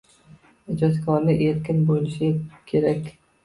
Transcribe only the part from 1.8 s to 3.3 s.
bo'lishi kerak